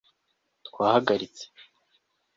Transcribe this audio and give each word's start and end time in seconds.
twahagaritse 0.67 1.43